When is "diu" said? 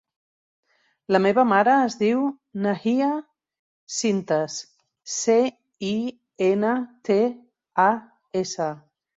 1.99-2.23